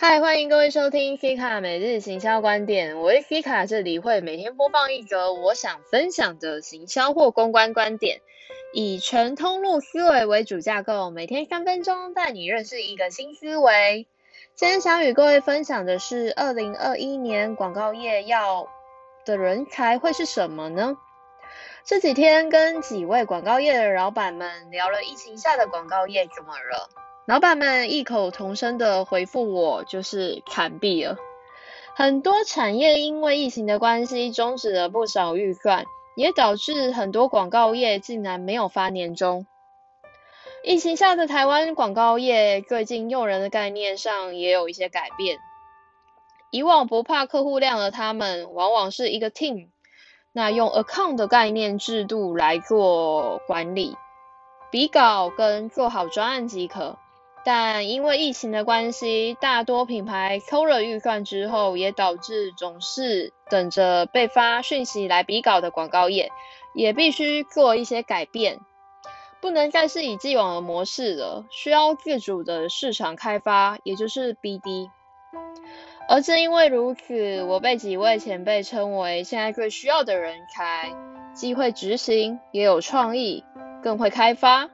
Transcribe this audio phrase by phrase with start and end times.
[0.00, 3.00] 嗨，欢迎各位收听 Fika 每日行销观点。
[3.00, 8.20] 我是 Fika，这里会每天播放一则我想分享的行销或公关观点，
[8.72, 14.06] 以全通路思维为主架构，每天三分钟带你认识一个新思维。
[14.54, 18.68] 今天想与各位分享的是，二零二一年广告业要
[19.24, 20.96] 的人才会是什么呢？
[21.84, 26.88] 这几天跟几位广告业的老板们聊了疫情下的广告业怎么了。
[27.28, 31.18] 老板们异口同声的回复我，就是砍币了。
[31.94, 35.84] 很多产业因为疫情的关系，终止了不少预算，
[36.16, 39.44] 也导致很多广告业竟然没有发年终。
[40.64, 45.36] 疫情下的台湾广告业，最近用人的概念上也有一些改变。
[46.50, 49.68] 以往不怕客户量的他们，往往是一个 team，
[50.32, 53.98] 那用 account 的概念制度来做管理，
[54.70, 56.96] 比稿跟做好专案即可。
[57.44, 66.30] 但因为疫情的关系，大多品牌抠了预算之后，也导致总是等着被发讯息来比稿的广告业，
[66.74, 68.58] 也必须做一些改变，
[69.40, 74.90] 不能再是以既往的模式了，需要自主的市场开发，也就是 BD。
[76.10, 80.90] 而正因为如此，我被几位前辈称为现在最需要的人才，
[81.34, 83.44] 既会执行，也有创意，
[83.82, 84.70] 更会开发。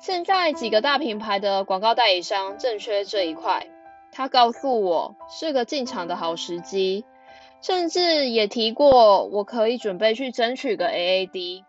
[0.00, 3.66] 现在几个大品牌的广告代理商正缺这一块，
[4.12, 7.04] 他告诉我是个进场的好时机，
[7.60, 11.64] 甚至也提过我可以准备去争取个 AAD。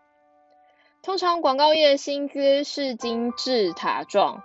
[1.02, 4.42] 通常广告业薪资是金字塔状，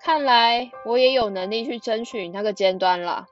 [0.00, 3.26] 看来我也有能力去争取那个尖端了。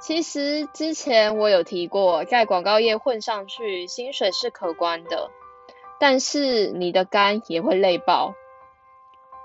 [0.00, 5.30] 其实之前我有提过，在广告业混上去，薪水是可观的，
[6.00, 8.34] 但是你的肝也会累爆。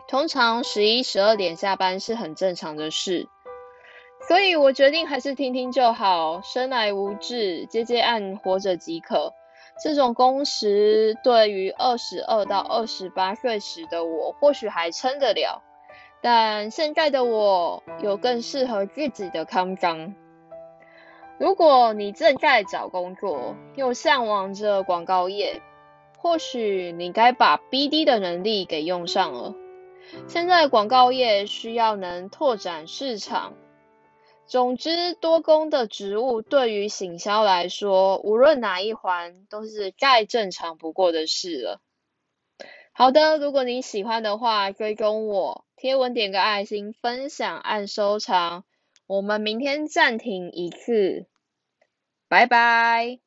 [0.10, 3.28] 通常十一、十二点下班是很正常的事，
[4.28, 6.42] 所以我决定还是听听就好。
[6.42, 9.32] 生来无志，接接案，活着即可。
[9.84, 15.62] 这种工时对于二十二到二十八岁时的我或许还撑得了，
[16.22, 20.16] 但现在的我有更适合自己的康章。
[21.38, 25.62] 如果你正在找工作，又向往着广告业，
[26.18, 29.54] 或许你该把 BD 的能力给用上了。
[30.28, 33.56] 现在广告业需要能拓展市场，
[34.48, 41.82] 总之多工的职务对于行销来说，无论哪一环都是再正常不过的事了。
[42.92, 48.66] 好的，如果你喜欢的话，追踪我，贴文点个爱心，分享按收藏，
[49.08, 51.28] 我们明天暂停一次，
[52.28, 53.20] 拜拜。